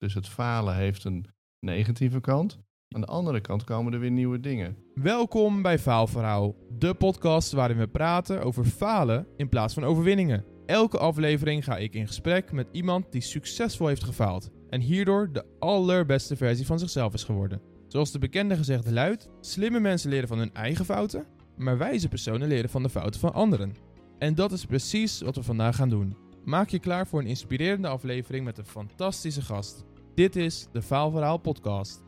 [0.00, 1.26] Dus het falen heeft een
[1.58, 2.58] negatieve kant.
[2.88, 4.76] Aan de andere kant komen er weer nieuwe dingen.
[4.94, 10.44] Welkom bij Faalverhaal, de podcast waarin we praten over falen in plaats van overwinningen.
[10.66, 15.44] Elke aflevering ga ik in gesprek met iemand die succesvol heeft gefaald en hierdoor de
[15.58, 17.62] allerbeste versie van zichzelf is geworden.
[17.86, 21.26] Zoals de bekende gezegde luidt: slimme mensen leren van hun eigen fouten,
[21.56, 23.74] maar wijze personen leren van de fouten van anderen.
[24.18, 26.16] En dat is precies wat we vandaag gaan doen.
[26.44, 29.84] Maak je klaar voor een inspirerende aflevering met een fantastische gast.
[30.14, 32.04] Dit is de Faalverhaal Podcast.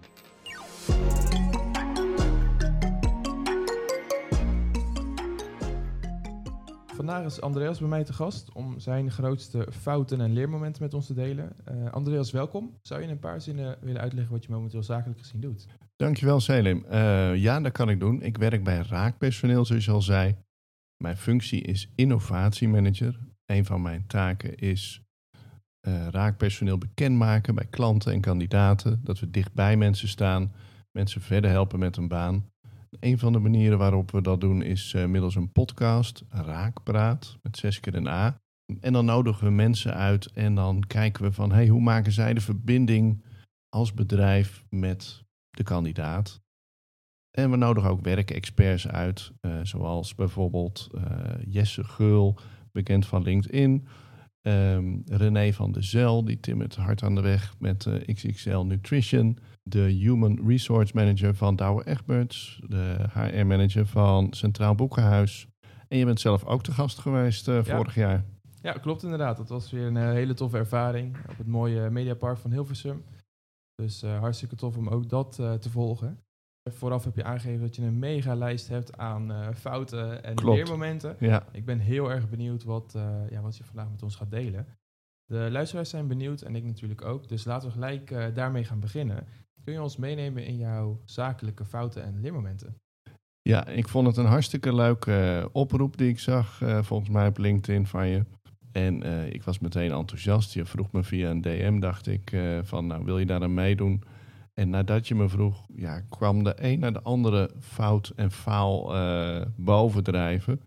[6.87, 11.07] Vandaag is Andreas bij mij te gast om zijn grootste fouten en leermomenten met ons
[11.07, 11.57] te delen.
[11.69, 12.79] Uh, Andreas, welkom.
[12.83, 15.67] Zou je in een paar zinnen willen uitleggen wat je momenteel zakelijk gezien doet?
[15.97, 16.85] Dankjewel, Selim.
[16.91, 18.23] Uh, ja, dat kan ik doen.
[18.23, 20.37] Ik werk bij raakpersoneel, zoals je al zei.
[20.97, 23.19] Mijn functie is innovatiemanager.
[23.47, 25.02] Een van mijn taken is
[25.89, 29.01] uh, raakpersoneel bekendmaken bij klanten en kandidaten.
[29.05, 30.53] Dat we dicht bij mensen staan,
[30.91, 32.51] mensen verder helpen met een baan.
[33.01, 37.57] Een van de manieren waarop we dat doen is uh, middels een podcast, Raakpraat, met
[37.57, 38.41] zes keer een A.
[38.81, 42.35] En dan nodigen we mensen uit en dan kijken we van hey, hoe maken zij
[42.35, 43.25] de verbinding
[43.69, 46.41] als bedrijf met de kandidaat.
[47.31, 50.91] En we nodigen ook werkexperts uit, uh, zoals bijvoorbeeld
[51.47, 52.39] Jesse Geul,
[52.73, 53.87] bekend van LinkedIn.
[54.43, 59.39] Um, René van der Zel, die timmert hard aan de weg met uh, XXL Nutrition.
[59.63, 62.61] De Human Resource Manager van Douwe Egberts.
[62.67, 65.49] De HR-manager van Centraal Boekenhuis.
[65.89, 67.77] En je bent zelf ook te gast geweest uh, ja.
[67.77, 68.25] vorig jaar.
[68.63, 69.37] Ja, klopt inderdaad.
[69.37, 73.03] Dat was weer een uh, hele toffe ervaring op het mooie Mediapark van Hilversum.
[73.75, 76.19] Dus hartstikke tof om ook dat te volgen.
[76.71, 80.57] Vooraf heb je aangegeven dat je een mega lijst hebt aan uh, fouten en Klopt.
[80.57, 81.17] leermomenten.
[81.19, 81.47] Ja.
[81.53, 82.93] Ik ben heel erg benieuwd wat,
[83.31, 84.67] ja, wat je vandaag met ons gaat delen.
[85.25, 87.29] De luisteraars zijn benieuwd en ik natuurlijk ook.
[87.29, 89.27] Dus laten we gelijk daarmee gaan beginnen.
[89.65, 92.77] Kun je ons meenemen in jouw zakelijke fouten en leermomenten?
[93.43, 97.87] Ja, ik vond het een hartstikke leuke oproep die ik zag volgens mij op LinkedIn
[97.87, 98.25] van je.
[98.73, 100.55] En ik was meteen enthousiast.
[100.55, 104.03] Je vroeg me via een DM, dacht ik, van nou, wil je daar aan meedoen?
[104.61, 108.97] En nadat je me vroeg, ja, kwam de een naar de andere fout en faal
[108.97, 110.61] uh, bovendrijven.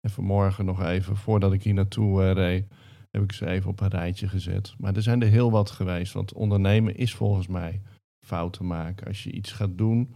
[0.00, 2.66] En vanmorgen nog even, voordat ik hier naartoe reed,
[3.10, 4.74] heb ik ze even op een rijtje gezet.
[4.78, 7.82] Maar er zijn er heel wat geweest, want ondernemen is volgens mij
[8.26, 9.06] fouten maken.
[9.06, 10.14] Als je iets gaat doen,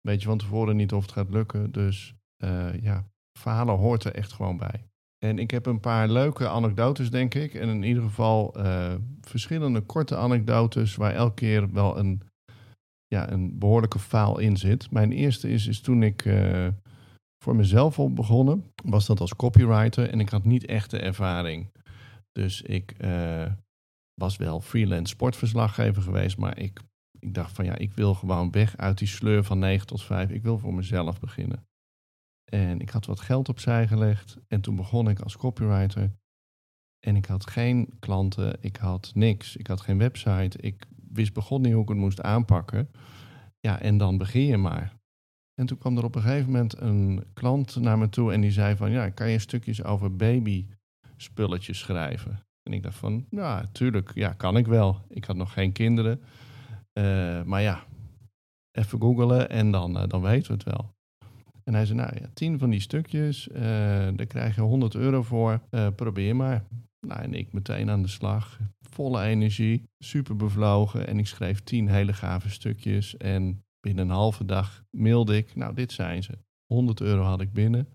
[0.00, 1.72] weet je van tevoren niet of het gaat lukken.
[1.72, 2.14] Dus
[2.80, 3.04] ja,
[3.38, 4.86] falen hoort er echt gewoon bij.
[5.18, 7.54] En ik heb een paar leuke anekdotes, denk ik.
[7.54, 8.56] En in ieder geval
[9.20, 12.22] verschillende korte anekdotes waar elke keer wel een,
[13.06, 14.90] ja, een behoorlijke faal in zit.
[14.90, 16.68] Mijn eerste is, is toen ik uh,
[17.44, 21.72] voor mezelf op begonnen, was dat als copywriter en ik had niet echt de ervaring.
[22.32, 23.46] Dus ik uh,
[24.14, 26.80] was wel freelance sportverslaggever geweest, maar ik,
[27.18, 30.30] ik dacht van ja, ik wil gewoon weg uit die sleur van 9 tot 5.
[30.30, 31.66] Ik wil voor mezelf beginnen.
[32.44, 34.36] En ik had wat geld opzij gelegd.
[34.48, 36.10] En toen begon ik als copywriter.
[37.06, 39.56] En ik had geen klanten, ik had niks.
[39.56, 40.58] Ik had geen website.
[40.58, 42.90] Ik wist begon niet hoe ik het moest aanpakken.
[43.60, 44.92] Ja, en dan begin je maar.
[45.54, 48.50] En toen kwam er op een gegeven moment een klant naar me toe en die
[48.50, 48.90] zei van...
[48.90, 50.66] Ja, kan je stukjes over baby
[51.16, 52.44] spulletjes schrijven?
[52.62, 55.00] En ik dacht van, ja, tuurlijk, ja, kan ik wel.
[55.08, 56.20] Ik had nog geen kinderen.
[56.98, 57.84] Uh, maar ja,
[58.70, 60.94] even googelen en dan, uh, dan weten we het wel.
[61.64, 63.56] En hij zei, nou ja, tien van die stukjes, uh,
[64.16, 65.60] daar krijg je 100 euro voor,
[65.96, 66.64] probeer maar.
[67.00, 68.58] Nou, en ik meteen aan de slag,
[68.94, 71.06] volle energie, super bevlogen.
[71.06, 73.16] En ik schreef tien hele gave stukjes.
[73.16, 76.38] En binnen een halve dag mailde ik, nou, dit zijn ze.
[76.66, 77.88] 100 euro had ik binnen.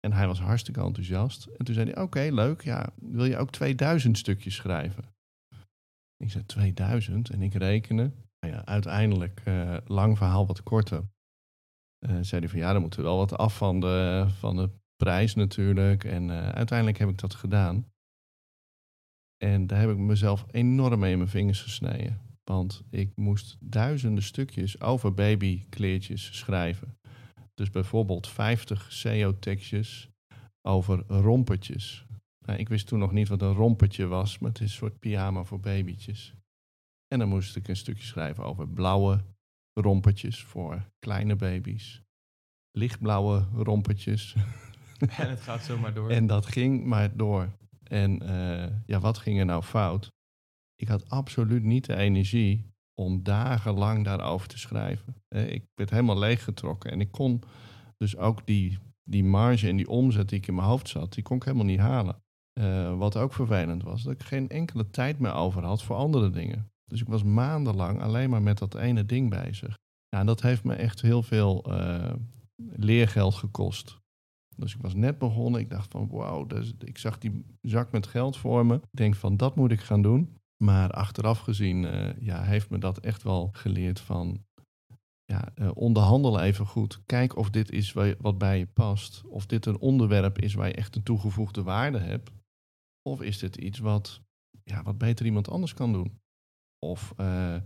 [0.00, 1.46] En hij was hartstikke enthousiast.
[1.46, 5.04] En toen zei hij, oké, leuk, ja, wil je ook 2000 stukjes schrijven?
[6.16, 7.30] Ik zei, 2000?
[7.30, 8.14] En ik rekenen.
[8.40, 11.04] Nou ja, uiteindelijk, uh, lang verhaal wat korter.
[12.06, 14.70] Uh, zei hij van ja, dan moeten we wel wat af van de, van de
[14.96, 16.04] prijs natuurlijk.
[16.04, 17.91] En uh, uiteindelijk heb ik dat gedaan.
[19.42, 22.20] En daar heb ik mezelf enorm mee in mijn vingers gesneden.
[22.44, 26.98] Want ik moest duizenden stukjes over babykleertjes schrijven.
[27.54, 30.08] Dus bijvoorbeeld 50 SEO-tekstjes
[30.68, 32.06] over rompertjes.
[32.46, 34.98] Nou, ik wist toen nog niet wat een rompertje was, maar het is een soort
[34.98, 36.34] pyjama voor babytjes.
[37.08, 39.20] En dan moest ik een stukje schrijven over blauwe
[39.72, 42.02] rompertjes voor kleine baby's.
[42.70, 44.34] Lichtblauwe rompertjes.
[45.16, 46.10] En het gaat zomaar door.
[46.10, 47.52] en dat ging maar door.
[47.92, 50.12] En uh, ja, wat ging er nou fout?
[50.74, 55.14] Ik had absoluut niet de energie om dagenlang daarover te schrijven.
[55.28, 56.90] Uh, ik werd helemaal leeggetrokken.
[56.90, 57.42] En ik kon
[57.96, 61.22] dus ook die, die marge en die omzet die ik in mijn hoofd zat, die
[61.22, 62.22] kon ik helemaal niet halen.
[62.60, 66.30] Uh, wat ook vervelend was, dat ik geen enkele tijd meer over had voor andere
[66.30, 66.70] dingen.
[66.84, 69.78] Dus ik was maandenlang alleen maar met dat ene ding bezig.
[70.08, 72.12] Ja, en dat heeft me echt heel veel eh,
[72.56, 74.01] leergeld gekost.
[74.56, 75.60] Dus ik was net begonnen.
[75.60, 78.74] Ik dacht van wauw, dus ik zag die zak met geld voor me.
[78.74, 80.36] Ik denk van dat moet ik gaan doen.
[80.64, 84.44] Maar achteraf gezien eh, ja, heeft me dat echt wel geleerd van
[85.24, 87.00] ja, uh, onderhandel even goed.
[87.06, 89.22] Kijk of dit is wat bij je past.
[89.26, 92.30] Of dit een onderwerp is waar je echt een toegevoegde waarde hebt.
[93.02, 94.20] Of is dit iets wat,
[94.64, 96.20] ja, wat beter iemand anders kan doen?
[96.78, 97.56] Of uh,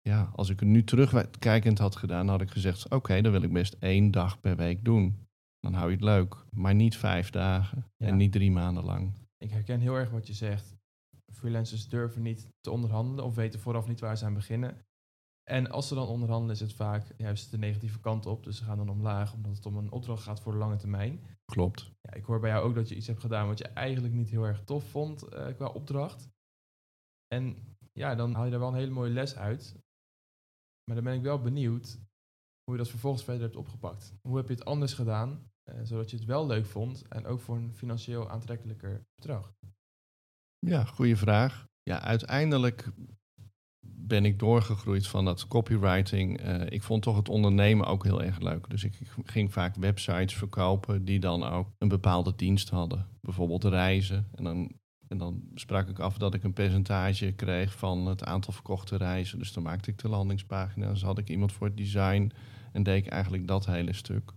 [0.00, 3.52] ja, als ik het nu terugkijkend had gedaan, had ik gezegd: Oké, dan wil ik
[3.52, 5.26] best één dag per week doen.
[5.62, 6.44] Dan hou je het leuk.
[6.50, 9.14] Maar niet vijf dagen en niet drie maanden lang.
[9.38, 10.76] Ik herken heel erg wat je zegt.
[11.32, 14.84] Freelancers durven niet te onderhandelen of weten vooraf niet waar ze aan beginnen.
[15.50, 18.44] En als ze dan onderhandelen, is het vaak juist de negatieve kant op.
[18.44, 21.20] Dus ze gaan dan omlaag, omdat het om een opdracht gaat voor de lange termijn.
[21.44, 21.92] Klopt.
[22.00, 24.30] Ja, ik hoor bij jou ook dat je iets hebt gedaan wat je eigenlijk niet
[24.30, 26.28] heel erg tof vond uh, qua opdracht.
[27.26, 29.76] En ja, dan haal je er wel een hele mooie les uit.
[30.84, 31.98] Maar dan ben ik wel benieuwd
[32.64, 34.14] hoe je dat vervolgens verder hebt opgepakt.
[34.20, 37.40] Hoe heb je het anders gedaan, uh, zodat je het wel leuk vond en ook
[37.40, 39.52] voor een financieel aantrekkelijker bedrag?
[40.58, 41.66] Ja, goede vraag.
[41.82, 42.92] Ja, uiteindelijk
[44.12, 46.46] ben ik doorgegroeid van dat copywriting.
[46.46, 48.70] Uh, ik vond toch het ondernemen ook heel erg leuk.
[48.70, 53.08] Dus ik ging vaak websites verkopen die dan ook een bepaalde dienst hadden.
[53.20, 54.28] Bijvoorbeeld reizen.
[54.34, 54.72] En dan,
[55.08, 59.38] en dan sprak ik af dat ik een percentage kreeg van het aantal verkochte reizen.
[59.38, 62.32] Dus dan maakte ik de landingspagina's, had ik iemand voor het design
[62.72, 64.32] en deed ik eigenlijk dat hele stuk.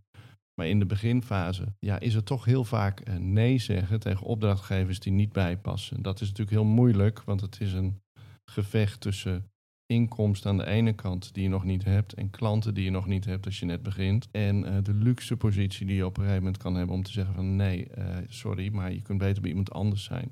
[0.56, 5.14] Maar in de beginfase ja, is het toch heel vaak nee zeggen tegen opdrachtgevers die
[5.14, 6.02] niet bijpassen.
[6.02, 8.02] Dat is natuurlijk heel moeilijk, want het is een
[8.46, 9.50] gevecht tussen
[9.86, 13.06] inkomsten aan de ene kant die je nog niet hebt en klanten die je nog
[13.06, 14.28] niet hebt als je net begint.
[14.32, 17.12] En uh, de luxe positie die je op een gegeven moment kan hebben om te
[17.12, 20.32] zeggen van nee, uh, sorry, maar je kunt beter bij iemand anders zijn.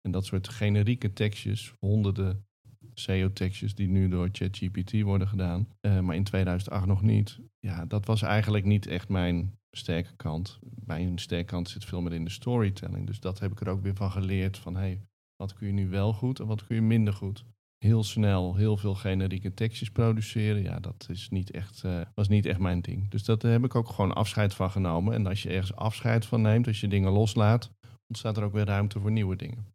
[0.00, 2.46] En dat soort generieke tekstjes, honderden
[2.94, 7.38] SEO-tekstjes die nu door ChatGPT worden gedaan, maar in 2008 nog niet.
[7.58, 10.58] Ja, dat was eigenlijk niet echt mijn sterke kant.
[10.84, 13.06] Mijn sterke kant zit veel meer in de storytelling.
[13.06, 15.00] Dus dat heb ik er ook weer van geleerd van hey,
[15.36, 17.44] wat kun je nu wel goed en wat kun je minder goed?
[17.78, 20.62] Heel snel heel veel generieke tekstjes produceren.
[20.62, 23.10] Ja, dat is niet echt, uh, was niet echt mijn ding.
[23.10, 25.14] Dus dat heb ik ook gewoon afscheid van genomen.
[25.14, 27.70] En als je ergens afscheid van neemt, als je dingen loslaat,
[28.06, 29.66] ontstaat er ook weer ruimte voor nieuwe dingen.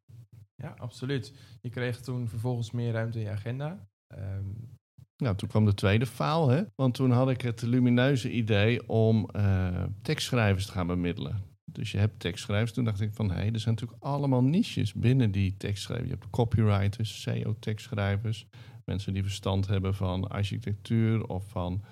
[0.56, 1.34] Ja, absoluut.
[1.62, 3.88] Je kreeg toen vervolgens meer ruimte in je agenda.
[4.18, 4.73] Um...
[5.18, 6.64] Nou, toen kwam de tweede faal, hè?
[6.76, 11.44] Want toen had ik het lumineuze idee om uh, tekstschrijvers te gaan bemiddelen.
[11.66, 12.74] Dus je hebt tekstschrijvers.
[12.74, 16.10] Toen dacht ik van, hé, hey, er zijn natuurlijk allemaal niches binnen die tekstschrijvers.
[16.10, 18.48] Je hebt copywriters, SEO-tekstschrijvers,
[18.86, 21.84] mensen die verstand hebben van architectuur of van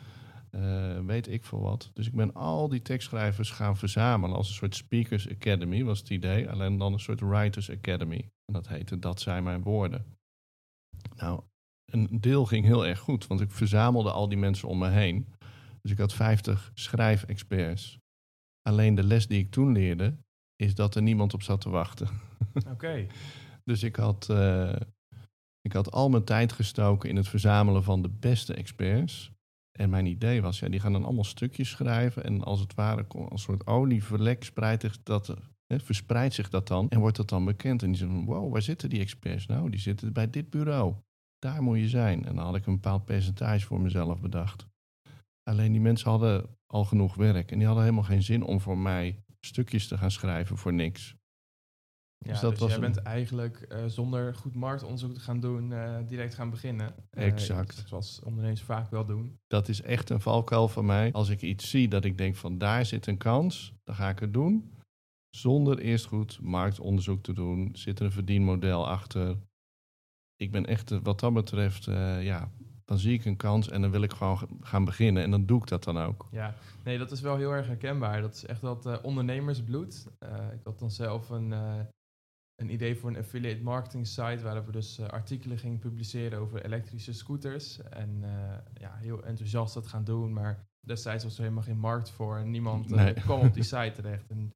[0.52, 1.92] uh, weet ik veel wat.
[1.94, 6.10] Dus ik ben al die tekstschrijvers gaan verzamelen als een soort Speakers Academy, was het
[6.10, 6.50] idee.
[6.50, 8.30] Alleen dan een soort Writers Academy.
[8.46, 10.06] En dat heette Dat zijn mijn woorden.
[11.16, 11.42] Nou,
[11.94, 15.28] een deel ging heel erg goed, want ik verzamelde al die mensen om me heen.
[15.82, 18.02] Dus ik had 50 schrijfexperts
[18.62, 20.18] Alleen de les die ik toen leerde,
[20.56, 22.08] is dat er niemand op zat te wachten.
[22.74, 23.08] Oké.
[23.64, 24.76] dus ik had, uh,
[25.62, 29.32] ik had al mijn tijd gestoken in het verzamelen van de beste experts.
[29.72, 32.24] En mijn idee was, ja, die gaan dan allemaal stukjes schrijven.
[32.24, 35.36] En als het ware, als een soort olievlek spreidt zich dat,
[35.68, 36.90] hè, verspreidt zich dat dan.
[36.90, 37.84] En wordt dat dan bekend.
[37.84, 39.70] En die zeggen, wow, waar zitten die experts nou?
[39.70, 40.96] Die zitten bij dit bureau.
[41.42, 42.26] Daar moet je zijn.
[42.26, 44.68] En dan had ik een bepaald percentage voor mezelf bedacht.
[45.44, 47.52] Alleen die mensen hadden al genoeg werk.
[47.52, 51.16] En die hadden helemaal geen zin om voor mij stukjes te gaan schrijven voor niks.
[52.18, 55.72] Ja, dus, dat dus was jij bent eigenlijk uh, zonder goed marktonderzoek te gaan doen,
[55.72, 56.96] uh, direct gaan beginnen.
[57.12, 57.84] Uh, exact.
[57.86, 59.40] Zoals ondernemers vaak wel doen.
[59.48, 61.12] Dat is echt een valkuil van mij.
[61.12, 64.20] Als ik iets zie dat ik denk van daar zit een kans, dan ga ik
[64.20, 64.74] het doen.
[65.30, 67.70] Zonder eerst goed marktonderzoek te doen.
[67.74, 69.38] Zit er een verdienmodel achter.
[70.42, 71.86] Ik ben echt wat dat betreft
[72.20, 72.52] ja,
[72.86, 75.24] dan zie ik een kans en dan wil ik gewoon gaan beginnen.
[75.24, 76.28] En dan doe ik dat dan ook.
[76.32, 78.22] Ja, nee, dat is wel heel erg herkenbaar.
[78.22, 80.08] Dat is echt dat uh, ondernemersbloed.
[80.24, 81.52] Uh, ik had dan zelf een,
[82.56, 84.40] een idee voor een affiliate marketing site...
[84.44, 87.82] waarop we dus artikelen gingen publiceren over elektrische scooters.
[87.82, 88.24] En
[88.74, 90.34] ja, heel enthousiast dat gaan doen.
[90.34, 92.38] Maar destijds was er helemaal geen markt voor.
[92.38, 93.14] En niemand nee.
[93.14, 94.30] kwam op die site terecht.
[94.30, 94.52] En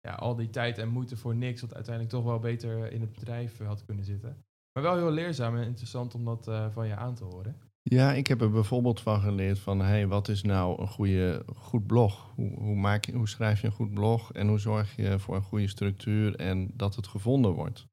[0.00, 1.60] ja, al die tijd en moeite voor niks...
[1.60, 4.45] wat uiteindelijk toch wel beter in het bedrijf had kunnen zitten.
[4.76, 7.56] Maar wel heel leerzaam en interessant om dat van je aan te horen.
[7.82, 11.86] Ja, ik heb er bijvoorbeeld van geleerd van, hey, wat is nou een goede, goed
[11.86, 12.32] blog?
[12.34, 15.36] Hoe, hoe, maak je, hoe schrijf je een goed blog en hoe zorg je voor
[15.36, 17.86] een goede structuur en dat het gevonden wordt?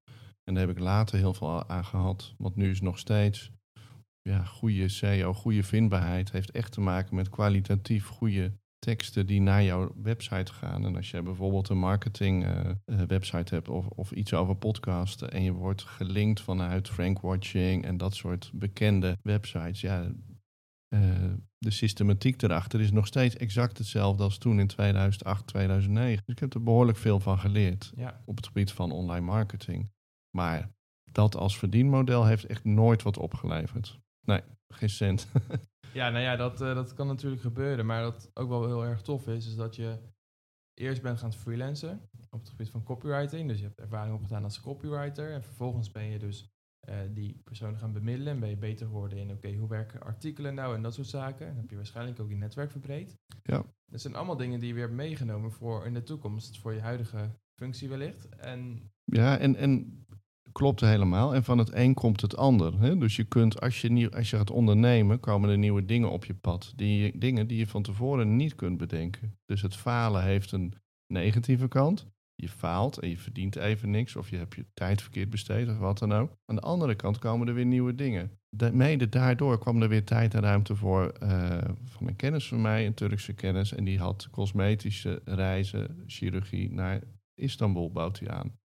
[0.44, 3.52] En daar heb ik later heel veel aan gehad, want nu is nog steeds,
[4.22, 8.52] ja, goede SEO, goede vindbaarheid heeft echt te maken met kwalitatief goede
[8.84, 10.86] teksten die naar jouw website gaan.
[10.86, 12.76] En als je bijvoorbeeld een marketing eh, eh,
[13.08, 17.98] website hebt of, of iets over podcasten en je wordt gelinkt vanuit Frank Watching en
[17.98, 20.12] dat soort bekende websites, ja,
[20.88, 21.00] eh,
[21.58, 26.24] de systematiek erachter is nog steeds exact hetzelfde als toen in 2008, 2009.
[26.26, 28.22] Dus ik heb er behoorlijk veel van geleerd Ja.
[28.26, 29.92] op het gebied van online marketing.
[30.38, 30.72] Maar
[31.12, 34.00] dat als verdienmodel heeft echt nooit wat opgeleverd.
[34.26, 35.28] Nee, geen cent.
[35.94, 37.86] Ja, nou ja, dat, eh, dat kan natuurlijk gebeuren.
[37.86, 39.98] Maar wat ook wel heel erg tof is, is dat je
[40.74, 43.48] eerst bent gaan freelancen op het gebied van copywriting.
[43.48, 45.32] Dus je hebt ervaring opgedaan als copywriter.
[45.32, 48.34] En vervolgens ben je dus eh, die persoon gaan bemiddelen.
[48.34, 51.46] En ben je beter geworden in, oké, hoe werken artikelen nou en dat soort zaken.
[51.46, 53.18] En dan heb je waarschijnlijk ook je netwerk verbreed.
[53.44, 53.66] Ja.
[53.86, 56.60] Dat zijn allemaal dingen die je weer hebt meegenomen voor in de toekomst.
[56.60, 58.30] Voor je huidige functie wellicht.
[58.30, 60.06] En Ja, en, en
[60.54, 61.36] klopt helemaal.
[61.36, 62.80] En van het een komt het ander.
[62.80, 62.98] Hè?
[62.98, 66.26] Dus je kunt, als je, nieuw, als je gaat ondernemen, komen er nieuwe dingen op
[66.26, 66.74] je pad.
[66.76, 69.38] Die, dingen die je van tevoren niet kunt bedenken.
[69.46, 70.74] Dus het falen heeft een
[71.08, 72.12] negatieve kant.
[72.36, 74.16] Je faalt en je verdient even niks.
[74.16, 76.38] Of je hebt je tijd verkeerd besteed of wat dan ook.
[76.46, 78.32] Aan de andere kant komen er weer nieuwe dingen.
[78.72, 82.86] Mede daardoor kwam er weer tijd en ruimte voor eh, van een kennis van mij,
[82.86, 83.74] een Turkse kennis.
[83.74, 87.02] En die had cosmetische reizen, chirurgie naar
[87.34, 88.62] Istanbul, bouwt hij aan.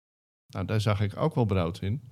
[0.52, 2.02] Nou, daar zag ik ook wel brood in.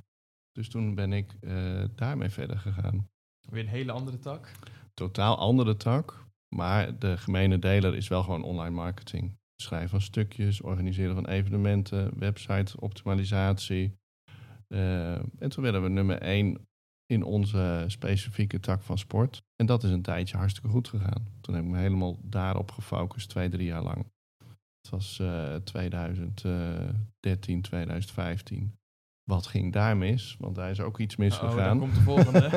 [0.52, 3.08] Dus toen ben ik eh, daarmee verder gegaan.
[3.50, 4.52] weer een hele andere tak.
[4.94, 9.36] Totaal andere tak, maar de gemene deler is wel gewoon online marketing.
[9.62, 13.96] Schrijven van stukjes, organiseren van evenementen, website optimalisatie.
[14.68, 16.66] Eh, en toen werden we nummer één
[17.06, 19.42] in onze specifieke tak van sport.
[19.56, 21.26] En dat is een tijdje hartstikke goed gegaan.
[21.40, 24.06] Toen heb ik me helemaal daarop gefocust, twee, drie jaar lang.
[24.86, 28.78] Het was eh 2013, 2015.
[29.24, 30.36] Wat ging daar mis?
[30.38, 31.78] Want daar is ook iets Oh, misgegaan.
[31.78, 32.50] komt de volgende.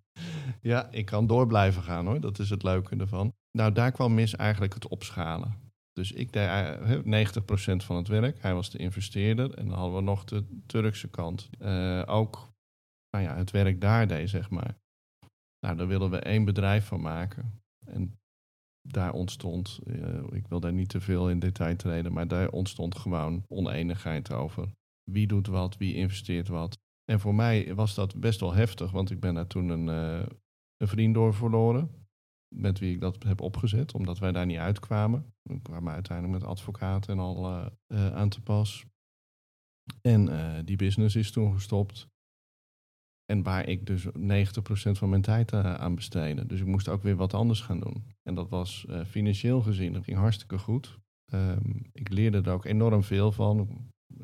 [0.72, 2.20] ja, ik kan door blijven gaan hoor.
[2.20, 3.32] Dat is het leuke ervan.
[3.58, 5.60] Nou, daar kwam mis eigenlijk het opschalen.
[5.92, 7.36] Dus ik deed eh, 90%
[7.76, 8.42] van het werk.
[8.42, 9.54] Hij was de investeerder.
[9.54, 11.48] En dan hadden we nog de Turkse kant.
[11.58, 12.52] Eh, ook
[13.10, 14.76] nou ja, het werk daar deed, zeg maar.
[15.60, 17.62] Nou, daar willen we één bedrijf van maken.
[17.84, 18.18] En
[18.82, 22.98] daar ontstond, eh, ik wil daar niet te veel in detail treden, maar daar ontstond
[22.98, 24.68] gewoon oneenigheid over.
[25.10, 26.78] Wie doet wat, wie investeert wat.
[27.04, 30.26] En voor mij was dat best wel heftig, want ik ben daar toen een, eh,
[30.76, 31.90] een vriend door verloren.
[32.54, 35.34] Met wie ik dat heb opgezet, omdat wij daar niet uitkwamen.
[35.42, 38.84] We kwamen uiteindelijk met advocaten en al eh, aan te pas.
[40.00, 40.30] En
[40.64, 42.11] die business is toen gestopt.
[43.32, 44.10] En waar ik dus 90%
[44.98, 46.46] van mijn tijd eh, aan besteedde.
[46.46, 48.04] Dus ik moest ook weer wat anders gaan doen.
[48.22, 50.98] En dat was eh, financieel gezien, dat ging hartstikke goed.
[51.32, 53.68] Ehm, ik leerde er ook enorm veel van.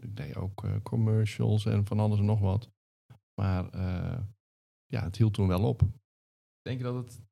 [0.00, 2.70] Ik deed ook eh, commercials en van alles en nog wat.
[3.40, 3.64] Maar
[4.86, 5.80] ja, het hield toen wel op.
[6.62, 7.22] Denk je dat het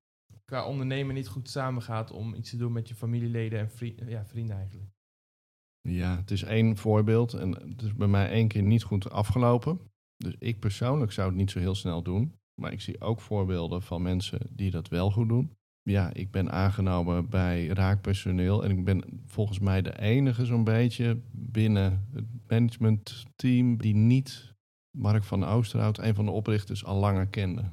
[0.44, 4.26] qua ondernemen niet goed samengaat om iets te doen met je familieleden en vri- ja,
[4.26, 4.90] vrienden eigenlijk?
[5.80, 9.80] Ja, het is één voorbeeld en het is bij mij één keer niet goed afgelopen.
[10.16, 12.34] Dus ik persoonlijk zou het niet zo heel snel doen.
[12.60, 15.56] Maar ik zie ook voorbeelden van mensen die dat wel goed doen.
[15.82, 21.20] Ja, ik ben aangenomen bij raakpersoneel en ik ben volgens mij de enige zo'n beetje
[21.30, 24.54] binnen het managementteam die niet
[24.98, 27.70] Mark van Oosterhout, een van de oprichters, al langer kende.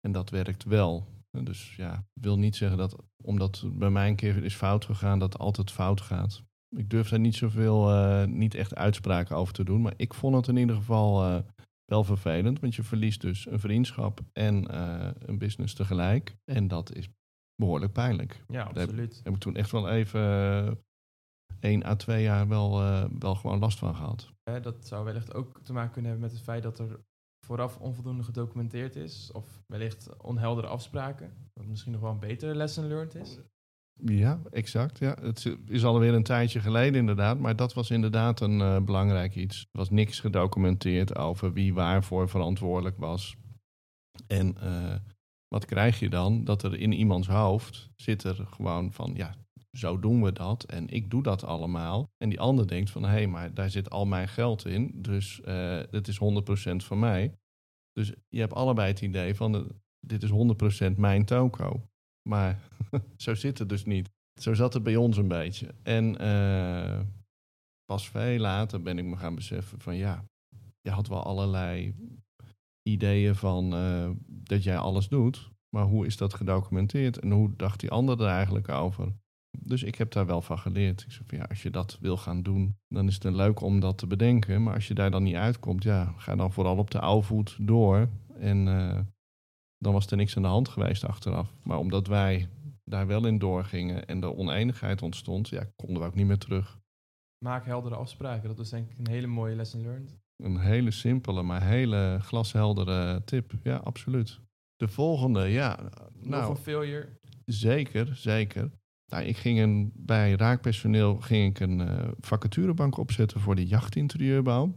[0.00, 1.06] En dat werkt wel.
[1.30, 5.18] Dus ja, ik wil niet zeggen dat omdat bij mij een keer is fout gegaan,
[5.18, 6.42] dat altijd fout gaat.
[6.76, 9.82] Ik durf daar niet zoveel, eh, niet echt uitspraken over te doen.
[9.82, 11.38] Maar ik vond het in ieder geval eh,
[11.84, 12.60] wel vervelend.
[12.60, 16.36] Want je verliest dus een vriendschap en eh, een business tegelijk.
[16.44, 17.08] En dat is
[17.54, 18.44] behoorlijk pijnlijk.
[18.48, 19.14] Ja, absoluut.
[19.14, 20.84] Daar heb ik toen echt wel even
[21.60, 22.70] één à twee jaar wel,
[23.18, 24.32] wel gewoon last van gehad.
[24.62, 27.00] Dat zou wellicht ook te maken kunnen hebben met het feit dat er
[27.46, 29.32] vooraf onvoldoende gedocumenteerd is.
[29.32, 31.32] Of wellicht onheldere afspraken.
[31.52, 33.38] Wat misschien nog wel een betere lesson learned is.
[34.04, 34.98] Ja, exact.
[34.98, 35.16] Ja.
[35.20, 37.38] Het is alweer een tijdje geleden inderdaad.
[37.38, 39.60] Maar dat was inderdaad een eh, belangrijk iets.
[39.60, 43.36] Er was niks gedocumenteerd over wie waarvoor verantwoordelijk was.
[44.26, 44.94] En eh,
[45.48, 46.44] wat krijg je dan?
[46.44, 49.12] Dat er in iemands hoofd zit er gewoon van...
[49.14, 49.34] ja,
[49.72, 52.10] zo doen we dat en ik doe dat allemaal.
[52.16, 53.02] En die ander denkt van...
[53.02, 54.92] hé, hey, maar daar zit al mijn geld in.
[54.94, 56.18] Dus eh het is
[56.72, 57.34] 100% van mij.
[57.92, 59.72] Dus je hebt allebei het idee van...
[60.00, 60.30] dit is
[60.90, 61.88] 100% mijn toko.
[62.28, 62.58] Maar
[63.16, 64.10] zo zit het dus niet.
[64.40, 65.74] Zo zat het bij ons een beetje.
[65.82, 67.00] En eh,
[67.84, 70.24] pas veel later ben ik me gaan beseffen van ja,
[70.80, 71.94] je had wel allerlei
[72.82, 75.50] ideeën van eh, dat jij alles doet.
[75.76, 79.12] Maar hoe is dat gedocumenteerd en hoe dacht die ander er eigenlijk over?
[79.58, 81.02] Dus ik heb daar wel van geleerd.
[81.02, 83.80] Ik zei van ja, als je dat wil gaan doen, dan is het leuk om
[83.80, 84.62] dat te bedenken.
[84.62, 87.56] Maar als je daar dan niet uitkomt, ja, ga dan vooral op de oude voet
[87.60, 88.08] door.
[88.34, 88.98] En eh,
[89.78, 91.54] dan was er niks aan de hand geweest achteraf.
[91.62, 92.48] Maar omdat wij
[92.84, 96.78] daar wel in doorgingen en de oneenigheid ontstond, ja, konden we ook niet meer terug.
[97.44, 98.48] Maak heldere afspraken.
[98.48, 100.16] Dat is denk ik een hele mooie lesson learned.
[100.36, 103.52] Een hele simpele, maar hele glasheldere tip.
[103.62, 104.40] Ja, absoluut.
[104.76, 105.76] De volgende, ja.
[106.12, 107.08] Nou, Nou, failure.
[107.44, 108.70] zeker, zeker.
[109.06, 114.76] Nou, ik ging een, bij raakpersoneel ging ik een eh, vacaturebank opzetten voor de jachtinterieurbouw.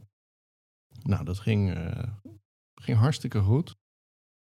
[1.02, 2.04] Nou, dat ging, eh,
[2.82, 3.76] ging hartstikke goed.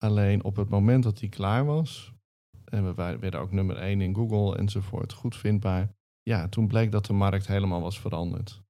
[0.04, 2.12] Alleen op het moment dat die klaar was,
[2.64, 5.94] en we werden ook nummer 1 in Google enzovoort, goed vindbaar.
[6.22, 8.62] Ja, toen bleek dat de markt helemaal was veranderd.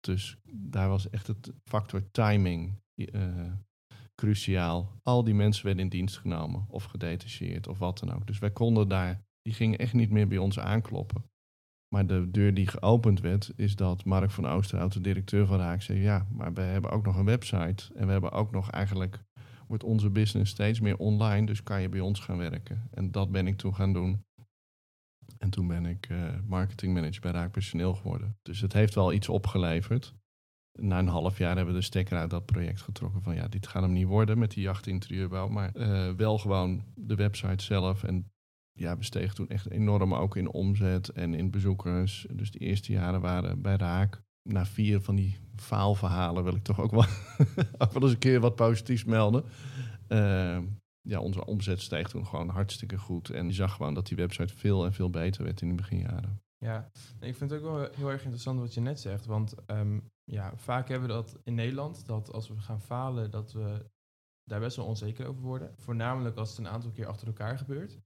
[0.00, 3.52] Dus daar was echt het factor timing eh,
[4.14, 5.00] cruciaal.
[5.02, 8.26] Al die mensen werden in dienst genomen of gedetacheerd of wat dan ook.
[8.26, 11.24] Dus wij konden daar, die gingen echt niet meer bij ons aankloppen.
[11.94, 15.82] Maar de deur die geopend werd, is dat Mark van Oosterhout, de directeur van Raak,
[15.82, 17.94] zei: Ja, maar we hebben ook nog een website.
[17.94, 19.24] En we hebben ook nog eigenlijk,
[19.72, 22.88] wordt onze business steeds meer online, dus kan je bij ons gaan werken.
[22.90, 24.24] En dat ben ik toen gaan doen.
[25.38, 28.38] En toen ben ik eh marketingmanager bij Raak Personeel geworden.
[28.42, 30.14] Dus het heeft wel iets opgeleverd.
[30.72, 33.22] Na een half jaar hebben we de stekker uit dat project getrokken.
[33.22, 35.48] Van ja, dit gaat hem niet worden met die jachtinterieurbouw.
[35.48, 38.04] Maar eh, wel gewoon de website zelf.
[38.04, 38.32] En
[38.72, 42.26] ja, we stegen toen echt enorm ook in omzet en in bezoekers.
[42.32, 44.22] Dus de eerste jaren waren bij Raak.
[44.48, 47.04] Na vier van die faalverhalen wil ik toch ook wel,
[47.78, 49.44] ook wel eens een keer wat positiefs melden.
[50.08, 50.58] Eh,
[51.00, 53.30] ja, onze omzet steeg toen gewoon hartstikke goed.
[53.30, 56.40] En je zag gewoon dat die website veel en veel beter werd in de beginjaren.
[56.58, 59.26] Ja, ik vind het ook wel heel erg interessant wat je net zegt.
[59.26, 63.52] Want ehm, ja, vaak hebben we dat in Nederland, dat als we gaan falen, dat
[63.52, 63.90] we
[64.44, 65.74] daar best wel onzeker over worden.
[65.76, 67.98] Voornamelijk als het een aantal keer achter elkaar gebeurt.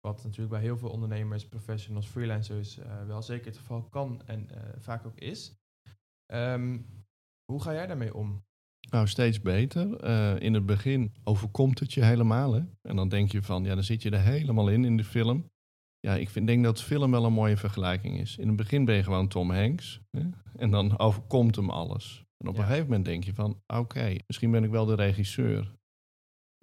[0.00, 4.50] Wat natuurlijk bij heel veel ondernemers, professionals, freelancers eh, wel zeker het geval kan en
[4.50, 5.56] eh, vaak ook is.
[6.32, 6.78] Ehm,
[7.52, 8.46] hoe ga jij daarmee om?
[8.90, 9.96] Nou, steeds beter.
[9.96, 12.52] Eh, in het begin overkomt het je helemaal.
[12.52, 12.62] Hè?
[12.82, 15.50] En dan denk je van, ja, dan zit je er helemaal in, in de film.
[16.00, 18.36] Ja, ik vind, denk dat film wel een mooie vergelijking is.
[18.38, 20.00] In het begin ben je gewoon Tom Hanks.
[20.10, 20.22] Hè?
[20.56, 22.24] En dan overkomt hem alles.
[22.36, 22.60] En op Ja.
[22.60, 25.74] een gegeven moment denk je van, oké, misschien ben ik wel de regisseur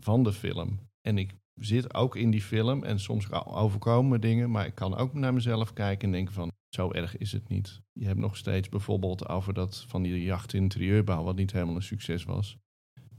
[0.03, 0.79] van de film.
[1.01, 4.51] En ik zit ook in die film en soms overkomen me dingen.
[4.51, 7.81] Maar ik kan ook naar mezelf kijken en denken van, zo erg is het niet.
[7.91, 11.81] Je hebt nog steeds bijvoorbeeld over dat van die jacht interieurbouw, wat niet helemaal een
[11.81, 12.57] succes was.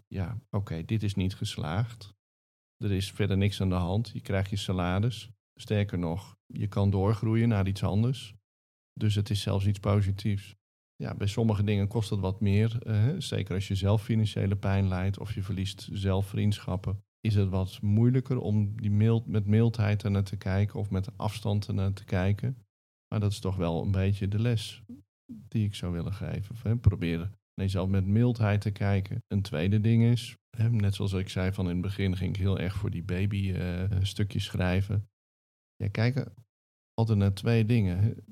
[0.07, 2.15] Ja, oké, dit is niet geslaagd.
[2.77, 4.11] Er is verder niks aan de hand.
[4.13, 5.31] Je krijgt je salaris.
[5.55, 8.35] Sterker nog, je kan doorgroeien naar iets anders.
[8.93, 10.55] Dus het is zelfs iets positiefs.
[10.97, 12.83] Ja, bij sommige dingen kost het wat meer.
[12.83, 17.05] eh, zeker als je zelf financiële pijn lijdt of je verliest zelf vriendschappen.
[17.21, 21.69] Is het wat moeilijker om die mild, met mildheid ernaar te kijken of met afstand
[21.69, 22.66] ernaar te kijken.
[23.09, 24.83] Maar dat is toch wel een beetje de les
[25.27, 26.81] die ik zou willen geven.
[26.81, 29.23] Proberen naar jezelf met mildheid te kijken.
[29.27, 32.41] Een tweede ding is, hè, net zoals ik zei van in het begin, ging ik
[32.41, 35.09] heel erg voor die baby eh, stukjes schrijven.
[35.77, 36.33] Ja, kijk
[36.95, 38.25] altijd naar twee dingen.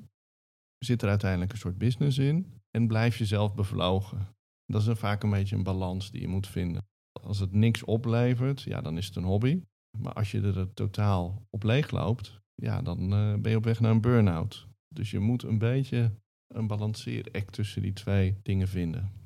[0.79, 4.29] Zit er uiteindelijk een soort business in en blijf jezelf bevlogen.
[4.67, 6.87] Dat is dan vaak een beetje een balans die je moet vinden.
[7.21, 9.63] Als het niks oplevert, ja, dan is het een hobby.
[9.99, 13.81] Maar als je er totaal op leeg loopt, ja, dan eh, ben je op weg
[13.81, 14.69] naar een burn-out.
[14.89, 16.13] Dus je moet een beetje
[16.47, 19.25] een balanceeract tussen die twee dingen vinden.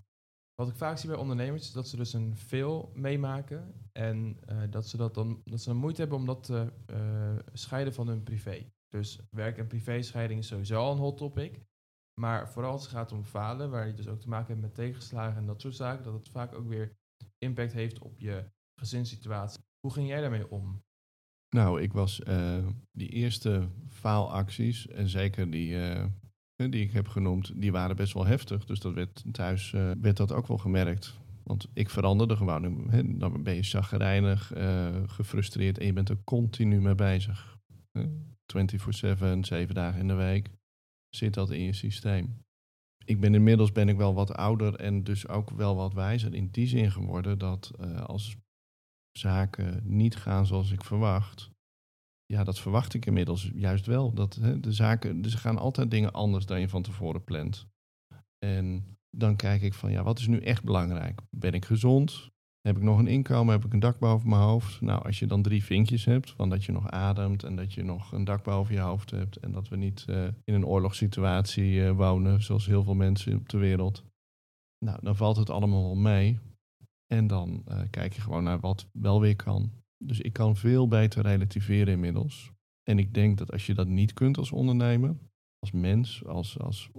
[0.54, 4.62] Wat ik vaak zie bij ondernemers is dat ze dus een veel meemaken en eh,
[4.70, 8.22] dat, ze dat, dan, dat ze moeite hebben om dat te eh, scheiden van hun
[8.22, 8.72] privé.
[8.88, 11.60] Dus werk- en privé-scheiding is sowieso al een hot topic.
[12.20, 14.74] Maar vooral als het gaat om falen, waar je dus ook te maken hebt met
[14.74, 16.96] tegenslagen en dat soort zaken, dat het vaak ook weer
[17.38, 19.62] impact heeft op je gezinssituatie.
[19.80, 20.82] Hoe ging jij daarmee om?
[21.50, 26.04] Nou, ik was eh, die eerste faalacties, en zeker die, eh,
[26.56, 28.64] die ik heb genoemd, die waren best wel heftig.
[28.64, 31.18] Dus dat werd thuis eh, werd dat ook wel gemerkt.
[31.42, 32.90] Want ik veranderde gewoon.
[33.18, 34.52] Dan ben je chagrijnig,
[35.06, 37.58] gefrustreerd en je bent er continu mee bezig.
[37.92, 38.04] Hè.
[38.46, 40.50] 24-7, zeven dagen in de week
[41.08, 42.44] zit dat in je systeem.
[43.04, 46.48] Ik ben inmiddels ben ik wel wat ouder en dus ook wel wat wijzer in
[46.50, 47.70] die zin geworden dat
[48.06, 48.37] als
[49.18, 51.50] zaken niet gaan zoals ik verwacht,
[52.33, 54.12] ja, dat verwacht ik inmiddels juist wel.
[54.12, 57.66] Dat hè, de zaken, dus gaan altijd dingen anders dan je van tevoren plant.
[58.38, 61.20] En dan kijk ik van, ja, wat is nu echt belangrijk?
[61.31, 62.31] Ben ik gezond?
[62.61, 63.54] Heb ik nog een inkomen?
[63.54, 64.81] Heb ik een dak boven mijn hoofd?
[64.81, 67.83] Nou, als je dan drie vinkjes hebt, van dat je nog ademt en dat je
[67.83, 71.85] nog een dak boven je hoofd hebt en dat we niet eh, in een oorlogssituatie
[71.85, 74.04] eh, wonen, zoals heel veel mensen op de wereld.
[74.85, 76.38] Nou, dan valt het allemaal wel mee.
[77.12, 79.72] En dan eh, kijk je gewoon naar wat wel weer kan.
[80.04, 82.52] Dus ik kan veel beter relativeren inmiddels.
[82.82, 85.16] En ik denk dat als je dat niet kunt als ondernemer,
[85.58, 86.90] als mens, als, als,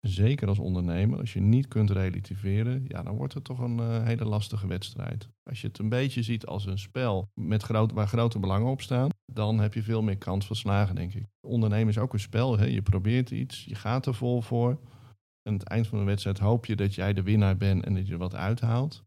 [0.00, 4.04] zeker als ondernemer, als je niet kunt relativeren, ja, dan wordt het toch een eh,
[4.04, 5.28] hele lastige wedstrijd.
[5.42, 9.08] Als je het een beetje ziet als een spel met waar grote belangen op staan,
[9.32, 11.26] dan heb je veel meer kans van slagen, denk ik.
[11.40, 12.58] Ondernemen is ook een spel.
[12.58, 12.64] Hè?
[12.64, 14.70] Je probeert iets, je gaat er vol voor.
[14.70, 17.94] En aan het eind van de wedstrijd hoop je dat jij de winnaar bent en
[17.94, 19.03] dat je er wat uithaalt.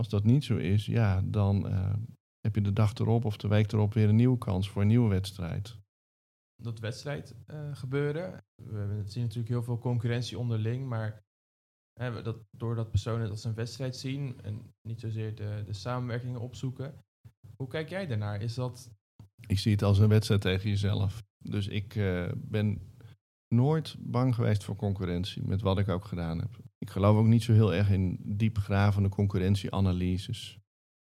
[0.00, 1.94] Als dat niet zo is, ja, dan uh,
[2.40, 4.88] heb je de dag erop of de week erop weer een nieuwe kans voor een
[4.88, 5.78] nieuwe wedstrijd.
[6.62, 8.44] Dat wedstrijd uh, gebeuren.
[8.54, 11.24] We zien natuurlijk heel veel concurrentie onderling, maar
[11.92, 16.40] hè, dat, doordat personen het als een wedstrijd zien en niet zozeer de, de samenwerkingen
[16.40, 17.04] opzoeken.
[17.56, 18.42] Hoe kijk jij daarnaar?
[18.42, 18.90] Is dat...
[19.46, 21.24] Ik zie het als een wedstrijd tegen jezelf.
[21.38, 22.95] Dus ik uh, ben
[23.56, 26.58] nooit bang geweest voor concurrentie, met wat ik ook gedaan heb.
[26.78, 30.58] Ik geloof ook niet zo heel erg in diepgravende concurrentieanalyses.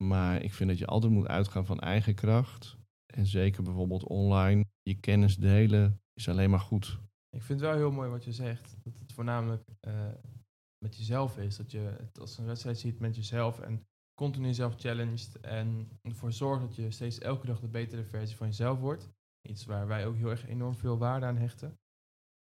[0.04, 2.76] Maar ik vind dat je altijd moet uitgaan van eigen kracht.
[3.14, 4.64] En zeker bijvoorbeeld online.
[4.82, 6.98] Je kennis delen is alleen maar goed.
[7.36, 8.76] Ik vind het wel heel mooi wat je zegt.
[8.84, 10.08] Dat het voornamelijk uh,
[10.78, 11.56] met jezelf is.
[11.56, 13.60] Dat je het als een wedstrijd ziet met jezelf.
[13.60, 15.40] En continu jezelf challenged.
[15.40, 19.10] En ervoor zorgt dat je steeds elke dag de betere versie van jezelf wordt.
[19.48, 21.78] Iets waar wij ook heel erg enorm veel waarde aan hechten.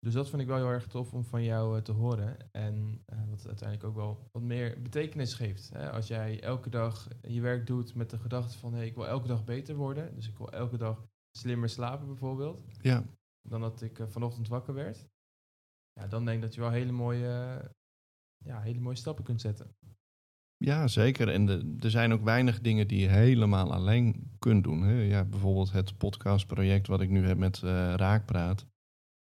[0.06, 2.52] Dus dat vind ik wel heel erg tof om van jou uh, te horen.
[2.52, 5.70] En uh, wat uiteindelijk ook wel wat meer betekenis geeft.
[5.70, 5.92] Hè?
[5.92, 8.74] Als jij elke dag je werk doet met de gedachte van...
[8.74, 10.16] Hey, ik wil elke dag beter worden.
[10.16, 12.64] Dus ik wil elke dag slimmer slapen bijvoorbeeld.
[12.82, 13.04] Ja.
[13.42, 15.08] Dan dat ik uh, vanochtend wakker werd.
[15.94, 17.62] Ja, dan denk ik dat je wel hele mooie,
[18.38, 19.76] ja, hele mooie stappen kunt zetten.
[20.58, 21.30] Ja, zeker.
[21.30, 24.82] En de, er zijn ook weinig dingen die je helemaal alleen kunt doen.
[24.82, 25.02] Hè?
[25.02, 27.60] Ja, bijvoorbeeld het podcastproject wat ik nu heb met
[27.96, 28.70] Raakpraat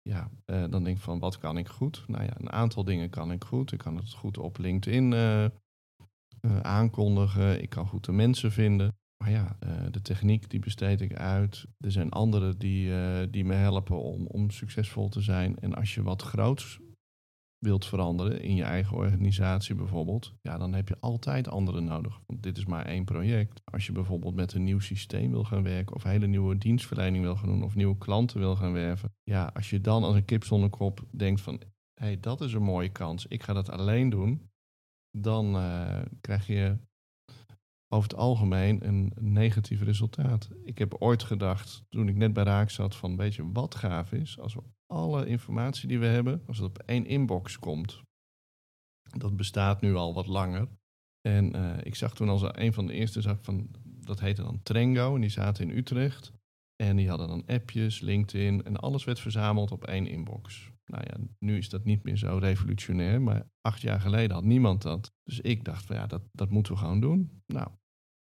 [0.09, 2.05] ja, uh, dan denk ik van wat kan ik goed?
[2.07, 3.73] Nou ja, een aantal dingen kan ik goed.
[3.73, 7.63] Ik kan het goed op LinkedIn uh, uh, aankondigen.
[7.63, 8.97] Ik kan goed de mensen vinden.
[9.17, 9.57] Maar ja,
[9.91, 11.67] de techniek die besteed ik uit.
[11.79, 12.91] Er zijn anderen die,
[13.31, 15.59] die me helpen om, om succesvol te zijn.
[15.59, 16.81] En als je wat groots
[17.65, 22.21] wilt veranderen in je eigen organisatie bijvoorbeeld, ja, dan heb je altijd anderen nodig.
[22.27, 23.61] Want dit is maar één project.
[23.65, 27.37] Als je bijvoorbeeld met een nieuw systeem wil gaan werken, of hele nieuwe dienstverlening wil
[27.37, 30.45] gaan doen, of nieuwe klanten wil gaan werven, ja, als je dan als een kip
[30.45, 31.55] zonder kop denkt van,
[31.95, 34.51] hé, hey, dat is een mooie kans, ik ga dat alleen doen,
[35.19, 36.77] dan uh, krijg je
[37.89, 40.51] over het algemeen een negatief resultaat.
[40.65, 44.13] Ik heb ooit gedacht, toen ik net bij Raak zat, van weet je wat gaaf
[44.13, 44.39] is?
[44.39, 48.03] Als we alle informatie die we hebben, als het op één inbox komt.
[49.17, 50.69] Dat bestaat nu al wat langer.
[51.29, 54.63] En uh, ik zag toen als een van de eerste, zag van, dat heette dan
[54.63, 56.33] Trengo, en die zaten in Utrecht.
[56.77, 60.73] En die hadden dan appjes, LinkedIn, en alles werd verzameld op één inbox.
[60.87, 64.83] Nou ja, nu is dat niet meer zo revolutionair, maar acht jaar geleden had niemand
[64.83, 65.13] dat.
[65.23, 67.43] Dus ik dacht van ja, dat, dat moeten we gewoon doen.
[67.47, 67.69] Nou,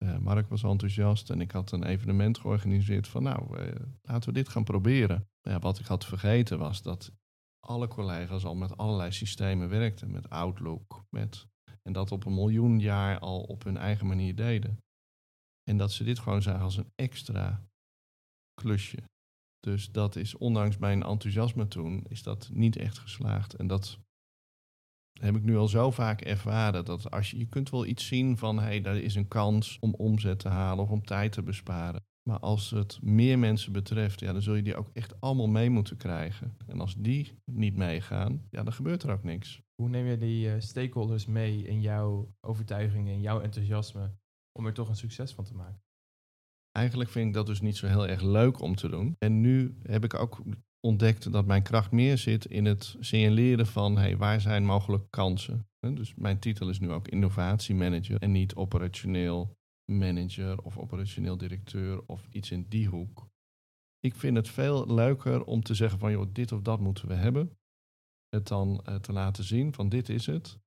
[0.03, 4.35] uh, Mark was enthousiast en ik had een evenement georganiseerd van nou, uh, laten we
[4.35, 5.27] dit gaan proberen.
[5.47, 7.11] Ja, wat ik had vergeten was dat
[7.59, 10.11] alle collega's al met allerlei systemen werkten.
[10.11, 11.47] Met Outlook, met,
[11.81, 14.77] en dat op een miljoen jaar al op hun eigen manier deden.
[15.63, 17.67] En dat ze dit gewoon zagen als een extra
[18.61, 18.97] klusje.
[19.59, 23.53] Dus dat is, ondanks mijn enthousiasme toen, is dat niet echt geslaagd.
[23.53, 23.99] En dat
[25.19, 26.85] heb ik nu al zo vaak ervaren.
[26.85, 29.77] Dat als je, je kunt wel iets zien van, hé, hey, daar is een kans
[29.79, 32.05] om omzet te halen of om tijd te besparen.
[32.27, 35.69] Maar als het meer mensen betreft, ja, dan zul je die ook echt allemaal mee
[35.69, 36.57] moeten krijgen.
[36.65, 39.61] En als die niet meegaan, ja, dan gebeurt er ook niks.
[39.75, 44.11] Hoe neem je die uh, stakeholders mee in jouw overtuigingen, in jouw enthousiasme,
[44.51, 45.81] om er toch een succes van te maken?
[46.71, 49.15] Eigenlijk vind ik dat dus niet zo heel erg leuk om te doen.
[49.19, 50.41] En nu heb ik ook
[50.79, 55.67] ontdekt dat mijn kracht meer zit in het signaleren van hey, waar zijn mogelijke kansen.
[55.79, 59.56] Dus mijn titel is nu ook innovatiemanager en niet operationeel
[59.91, 63.27] manager of operationeel directeur of iets in die hoek.
[63.99, 67.13] Ik vind het veel leuker om te zeggen van joh, dit of dat moeten we
[67.13, 67.57] hebben.
[68.29, 70.59] Het dan uh, te laten zien van dit is het.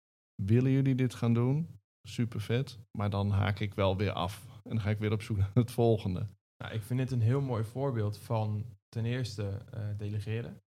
[0.42, 1.78] Willen jullie dit gaan doen?
[2.08, 2.78] Super vet.
[2.98, 4.46] Maar dan haak ik wel weer af.
[4.64, 6.28] En dan ga ik weer op zoek naar het volgende.
[6.56, 10.62] Nou, ik vind dit een heel mooi voorbeeld van ten eerste uh, delegeren.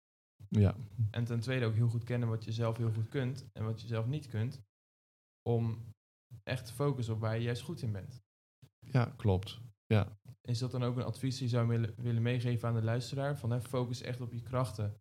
[0.49, 0.77] Ja.
[1.11, 3.81] En ten tweede ook heel goed kennen wat je zelf heel goed kunt en wat
[3.81, 4.63] je zelf niet kunt.
[5.43, 5.93] Om
[6.43, 8.23] echt te focussen op waar je juist goed in bent.
[8.93, 9.61] Ja, klopt.
[9.87, 10.19] Ja.
[10.43, 13.39] Is dat dan ook een advies die je zou willen, willen meegeven aan de luisteraar?
[13.39, 15.01] Van hè, focus echt op je krachten.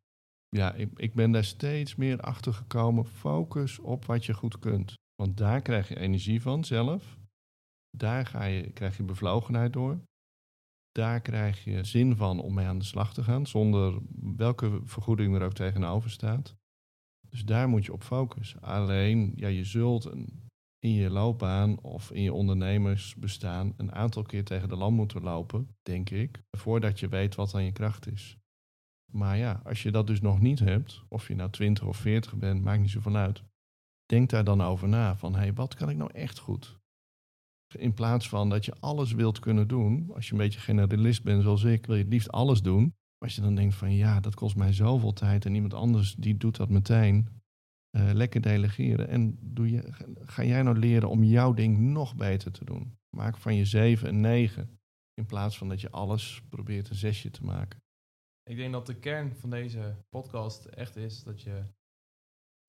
[0.49, 3.05] Ja, ik, ik ben daar steeds meer achter gekomen.
[3.05, 4.93] Focus op wat je goed kunt.
[5.15, 7.19] Want daar krijg je energie van zelf.
[7.97, 9.99] Daar ga je, krijg je bevlogenheid door.
[10.91, 14.01] Daar krijg je zin van om mee aan de slag te gaan, zonder
[14.35, 16.55] welke vergoeding er ook tegenover staat.
[17.29, 18.61] Dus daar moet je op focussen.
[18.61, 20.46] Alleen, ja, je zult een
[20.79, 25.75] in je loopbaan of in je ondernemersbestaan een aantal keer tegen de lamp moeten lopen,
[25.81, 28.37] denk ik, voordat je weet wat dan je kracht is.
[29.11, 32.35] Maar ja, als je dat dus nog niet hebt, of je nou 20 of 40
[32.35, 33.43] bent, maakt niet zoveel uit.
[34.05, 36.79] Denk daar dan over na van, hé, hey, wat kan ik nou echt goed?
[37.75, 40.11] In plaats van dat je alles wilt kunnen doen.
[40.13, 42.81] Als je een beetje generalist bent zoals ik, wil je het liefst alles doen.
[42.83, 46.15] Maar als je dan denkt van ja, dat kost mij zoveel tijd en iemand anders
[46.15, 47.27] die doet dat meteen.
[47.97, 49.07] Uh, lekker delegeren.
[49.07, 49.93] En doe je,
[50.25, 52.97] ga jij nou leren om jouw ding nog beter te doen?
[53.15, 54.79] Maak van je zeven een negen.
[55.13, 57.81] In plaats van dat je alles probeert een zesje te maken.
[58.43, 61.63] Ik denk dat de kern van deze podcast echt is dat je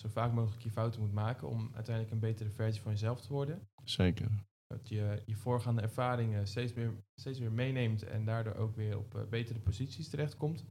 [0.03, 3.33] zo vaak mogelijk je fouten moet maken om uiteindelijk een betere versie van jezelf te
[3.33, 3.69] worden.
[3.85, 4.31] Zeker.
[4.67, 9.15] Dat je je voorgaande ervaringen steeds meer, steeds meer meeneemt en daardoor ook weer op
[9.15, 10.65] uh, betere posities terechtkomt.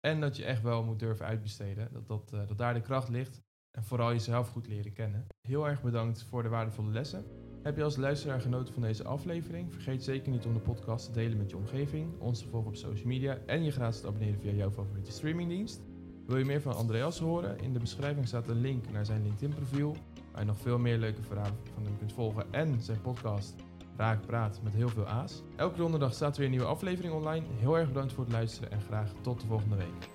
[0.00, 1.92] En dat je echt wel moet durven uitbesteden.
[1.92, 3.42] Dat, dat, uh, dat daar de kracht ligt.
[3.70, 5.26] En vooral jezelf goed leren kennen.
[5.40, 7.24] Heel erg bedankt voor de waardevolle lessen.
[7.62, 9.72] Heb je als luisteraar genoten van deze aflevering?
[9.72, 12.76] Vergeet zeker niet om de podcast te delen met je omgeving, ons te volgen op
[12.76, 15.80] social media en je gratis te abonneren via jouw favoriete streamingdienst.
[16.26, 17.60] Wil je meer van Andreas horen?
[17.60, 19.96] In de beschrijving staat een link naar zijn LinkedIn-profiel,
[20.32, 23.54] waar je nog veel meer leuke verhalen van hem kunt volgen en zijn podcast
[23.98, 25.42] Raak Praat met heel veel A's.
[25.56, 27.46] Elke donderdag staat er weer een nieuwe aflevering online.
[27.56, 30.08] Heel erg bedankt voor het luisteren en graag tot de volgende week.